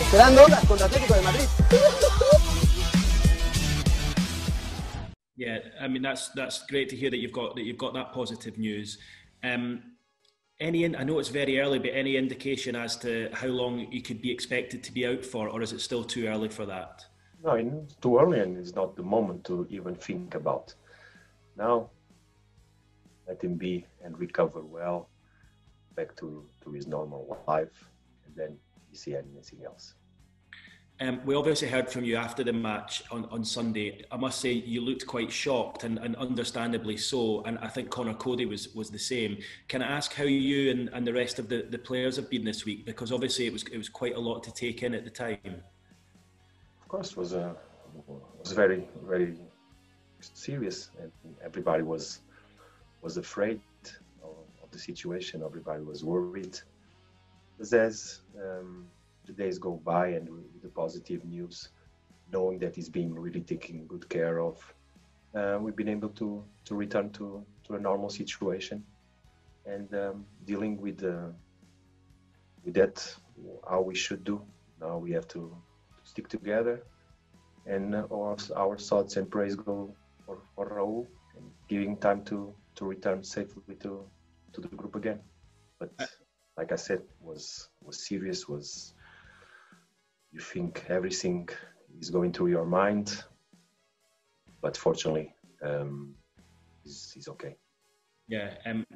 Esperando 0.00 0.42
horas 0.42 0.66
contra 0.66 0.86
Atlético 0.86 1.14
de 1.14 1.22
Madrid. 1.22 1.48
Yeah, 5.36 5.60
I 5.80 5.88
mean 5.88 6.02
that's 6.02 6.28
that's 6.30 6.66
great 6.66 6.90
to 6.90 6.96
hear 6.96 7.08
that 7.08 7.16
you've 7.16 7.32
got 7.32 7.56
that 7.56 7.62
you've 7.62 7.78
got 7.78 7.94
that 7.94 8.12
positive 8.12 8.58
news. 8.58 8.98
Um, 9.42 9.82
any, 10.60 10.84
I 10.94 11.04
know 11.04 11.18
it's 11.20 11.30
very 11.30 11.58
early, 11.58 11.78
but 11.78 11.92
any 11.94 12.18
indication 12.18 12.76
as 12.76 12.96
to 12.98 13.30
how 13.32 13.46
long 13.46 13.90
you 13.90 14.02
could 14.02 14.20
be 14.20 14.30
expected 14.30 14.84
to 14.84 14.92
be 14.92 15.06
out 15.06 15.24
for, 15.24 15.48
or 15.48 15.62
is 15.62 15.72
it 15.72 15.80
still 15.80 16.04
too 16.04 16.26
early 16.26 16.50
for 16.50 16.66
that? 16.66 17.06
No, 17.42 17.52
it's 17.52 17.94
too 17.94 18.18
early, 18.18 18.40
and 18.40 18.58
it's 18.58 18.74
not 18.74 18.94
the 18.94 19.02
moment 19.02 19.44
to 19.44 19.66
even 19.70 19.94
think 19.94 20.34
about. 20.34 20.74
Now, 21.56 21.88
let 23.26 23.42
him 23.42 23.54
be 23.54 23.86
and 24.04 24.18
recover 24.18 24.60
well, 24.60 25.08
back 25.94 26.16
to, 26.16 26.44
to 26.64 26.72
his 26.72 26.86
normal 26.86 27.42
life, 27.46 27.90
and 28.26 28.34
then 28.36 28.56
you 28.90 28.96
see 28.96 29.14
anything 29.14 29.64
else. 29.64 29.94
Um, 31.02 31.22
we 31.24 31.34
obviously 31.34 31.66
heard 31.66 31.88
from 31.88 32.04
you 32.04 32.16
after 32.16 32.44
the 32.44 32.52
match 32.52 33.02
on, 33.10 33.24
on 33.30 33.42
Sunday. 33.42 34.04
I 34.12 34.18
must 34.18 34.38
say 34.38 34.52
you 34.52 34.82
looked 34.82 35.06
quite 35.06 35.32
shocked 35.32 35.84
and, 35.84 35.96
and 35.98 36.14
understandably 36.16 36.98
so. 36.98 37.42
And 37.44 37.58
I 37.60 37.68
think 37.68 37.88
Conor 37.88 38.12
Coady 38.12 38.44
was 38.44 38.74
was 38.74 38.90
the 38.90 38.98
same. 38.98 39.38
Can 39.68 39.82
I 39.82 39.86
ask 39.86 40.12
how 40.12 40.24
you 40.24 40.70
and, 40.70 40.90
and 40.92 41.06
the 41.06 41.14
rest 41.14 41.38
of 41.38 41.48
the, 41.48 41.66
the 41.70 41.78
players 41.78 42.16
have 42.16 42.28
been 42.28 42.44
this 42.44 42.66
week? 42.66 42.84
Because 42.84 43.12
obviously 43.12 43.46
it 43.46 43.52
was 43.52 43.62
it 43.62 43.78
was 43.78 43.88
quite 43.88 44.14
a 44.14 44.20
lot 44.20 44.42
to 44.42 44.52
take 44.52 44.82
in 44.82 44.92
at 44.92 45.04
the 45.04 45.10
time. 45.10 45.62
Of 46.82 46.88
course, 46.88 47.12
it 47.12 47.16
was 47.16 47.32
a 47.32 47.56
was 48.38 48.52
very 48.52 48.86
very 49.06 49.38
serious, 50.20 50.90
and 51.00 51.10
everybody 51.42 51.82
was 51.82 52.20
was 53.00 53.16
afraid 53.16 53.60
the 54.70 54.78
situation. 54.78 55.42
Everybody 55.42 55.82
was 55.82 56.04
worried. 56.04 56.58
But 57.58 57.72
as 57.72 58.20
um, 58.36 58.86
the 59.26 59.32
days 59.32 59.58
go 59.58 59.72
by 59.72 60.08
and 60.08 60.28
the 60.62 60.68
positive 60.68 61.24
news, 61.24 61.68
knowing 62.32 62.58
that 62.60 62.74
he's 62.74 62.88
being 62.88 63.14
really 63.14 63.40
taken 63.40 63.86
good 63.86 64.08
care 64.08 64.40
of, 64.40 64.74
uh, 65.34 65.58
we've 65.60 65.76
been 65.76 65.88
able 65.88 66.08
to 66.10 66.44
to 66.64 66.74
return 66.74 67.10
to 67.10 67.44
to 67.64 67.74
a 67.74 67.80
normal 67.80 68.10
situation 68.10 68.84
and 69.66 69.94
um, 69.94 70.24
dealing 70.44 70.80
with 70.80 71.04
uh, 71.04 71.28
with 72.64 72.74
that 72.74 73.16
how 73.68 73.80
we 73.80 73.94
should 73.94 74.24
do. 74.24 74.42
Now 74.80 74.98
we 74.98 75.12
have 75.12 75.28
to 75.28 75.56
stick 76.04 76.28
together, 76.28 76.82
and 77.66 77.94
uh, 77.94 78.06
our, 78.12 78.36
our 78.56 78.76
thoughts 78.78 79.16
and 79.16 79.30
praise 79.30 79.54
go 79.54 79.94
for, 80.26 80.38
for 80.54 80.68
Raul 80.68 81.06
and 81.36 81.50
giving 81.68 81.96
time 81.96 82.24
to 82.24 82.54
to 82.76 82.84
return 82.86 83.22
safely 83.22 83.74
to 83.80 84.04
to 84.52 84.60
the 84.60 84.68
group 84.68 84.94
again. 84.96 85.20
But 85.78 85.92
like 86.56 86.72
I 86.72 86.76
said, 86.76 87.02
was 87.20 87.68
was 87.82 88.06
serious. 88.06 88.48
Was 88.48 88.94
you 90.32 90.40
think 90.40 90.84
everything 90.88 91.48
is 91.98 92.10
going 92.10 92.32
through 92.32 92.48
your 92.48 92.64
mind, 92.64 93.24
but 94.60 94.76
fortunately, 94.76 95.34
um, 95.62 96.14
he's, 96.84 97.10
he's 97.14 97.28
okay. 97.28 97.56
Yeah, 98.28 98.54
um, 98.64 98.86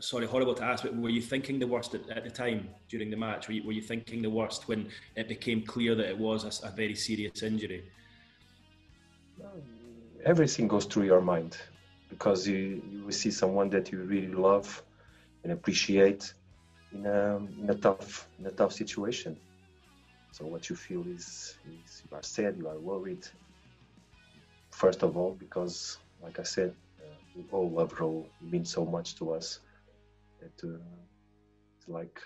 sorry, 0.00 0.26
horrible 0.26 0.54
to 0.54 0.64
ask, 0.64 0.82
but 0.82 0.96
were 0.96 1.10
you 1.10 1.20
thinking 1.20 1.60
the 1.60 1.66
worst 1.66 1.94
at, 1.94 2.10
at 2.10 2.24
the 2.24 2.30
time 2.30 2.68
during 2.88 3.08
the 3.08 3.16
match? 3.16 3.46
Were 3.46 3.54
you, 3.54 3.62
were 3.62 3.72
you, 3.72 3.82
thinking 3.82 4.20
the 4.20 4.30
worst 4.30 4.66
when 4.66 4.88
it 5.14 5.28
became 5.28 5.62
clear 5.62 5.94
that 5.94 6.08
it 6.08 6.18
was 6.18 6.42
a, 6.44 6.66
a 6.66 6.70
very 6.72 6.96
serious 6.96 7.44
injury? 7.44 7.84
Everything 10.24 10.66
goes 10.66 10.86
through 10.86 11.04
your 11.04 11.20
mind 11.20 11.56
because 12.08 12.48
you, 12.48 12.82
you 12.90 13.12
see 13.12 13.30
someone 13.30 13.70
that 13.70 13.92
you 13.92 14.02
really 14.02 14.34
love 14.34 14.82
and 15.44 15.52
appreciate 15.52 16.34
in 16.92 17.06
a, 17.06 17.36
in 17.36 17.70
a 17.70 17.74
tough 17.74 18.28
in 18.38 18.46
a 18.46 18.50
tough 18.50 18.72
situation. 18.72 19.36
So 20.32 20.46
what 20.46 20.70
you 20.70 20.76
feel 20.76 21.04
is, 21.08 21.56
is 21.66 22.02
you 22.04 22.16
are 22.16 22.22
sad, 22.22 22.56
you 22.58 22.68
are 22.68 22.78
worried. 22.78 23.26
First 24.72 25.02
of 25.02 25.16
all, 25.16 25.36
because 25.38 25.98
like 26.22 26.38
I 26.38 26.44
said, 26.44 26.74
uh, 27.00 27.16
we 27.34 27.44
all 27.50 27.70
love 27.70 27.94
Raul. 27.94 28.26
He 28.40 28.46
means 28.46 28.72
so 28.72 28.84
much 28.84 29.16
to 29.16 29.32
us 29.32 29.60
that 30.40 30.68
uh, 30.68 30.78
it's 31.78 31.88
like 31.88 32.20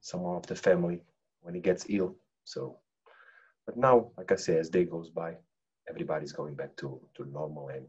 someone 0.00 0.36
of 0.36 0.46
the 0.46 0.54
family 0.54 1.02
when 1.42 1.54
he 1.54 1.60
gets 1.60 1.86
ill. 1.88 2.16
So, 2.44 2.78
but 3.66 3.76
now, 3.76 4.12
like 4.16 4.32
I 4.32 4.36
say, 4.36 4.58
as 4.58 4.70
day 4.70 4.84
goes 4.84 5.10
by, 5.10 5.36
everybody's 5.88 6.32
going 6.32 6.54
back 6.54 6.76
to, 6.76 7.00
to 7.16 7.24
normal 7.26 7.68
and 7.68 7.86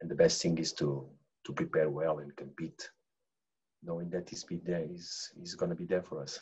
and 0.00 0.10
the 0.10 0.14
best 0.14 0.40
thing 0.42 0.58
is 0.58 0.72
to 0.74 1.08
to 1.44 1.52
prepare 1.52 1.90
well 1.90 2.18
and 2.18 2.34
compete 2.36 2.90
knowing 3.88 4.10
that 4.10 4.28
he's 4.28 4.44
be 4.44 4.58
there 4.58 4.86
he's, 4.86 5.32
he's 5.40 5.54
going 5.54 5.70
to 5.70 5.76
be 5.76 5.86
there 5.86 6.02
for 6.02 6.20
us 6.22 6.40